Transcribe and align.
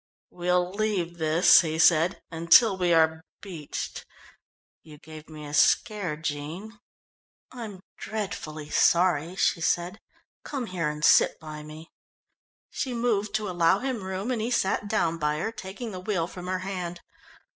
"We'll 0.31 0.71
leave 0.71 1.19
this," 1.19 1.61
he 1.61 1.77
said, 1.77 2.23
"until 2.31 2.75
we 2.75 2.91
are 2.91 3.21
beached. 3.39 4.03
You 4.81 4.97
gave 4.97 5.29
me 5.29 5.45
a 5.45 5.53
scare, 5.53 6.17
Jean." 6.17 6.79
"I'm 7.51 7.81
dreadfully 7.97 8.71
sorry. 8.71 9.37
Come 10.43 10.65
here, 10.65 10.89
and 10.89 11.05
sit 11.05 11.39
by 11.39 11.61
me." 11.61 11.91
She 12.71 12.95
moved 12.95 13.35
to 13.35 13.47
allow 13.47 13.77
him 13.77 14.03
room, 14.03 14.31
and 14.31 14.41
he 14.41 14.49
sat 14.49 14.87
down 14.87 15.19
by 15.19 15.37
her, 15.37 15.51
taking 15.51 15.91
the 15.91 15.99
wheel 15.99 16.25
from 16.25 16.47
her 16.47 16.57
hand. 16.65 17.01